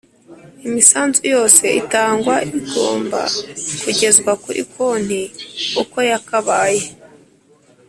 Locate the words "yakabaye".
6.11-6.83